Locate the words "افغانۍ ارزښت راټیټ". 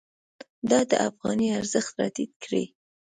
1.09-2.31